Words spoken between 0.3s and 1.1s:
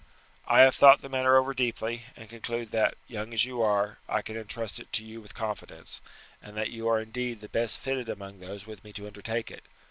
I have thought the